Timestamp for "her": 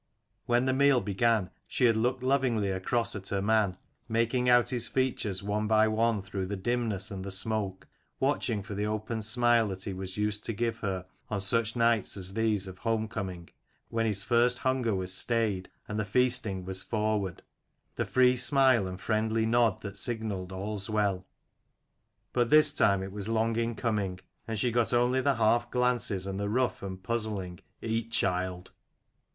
3.27-3.39, 10.77-11.05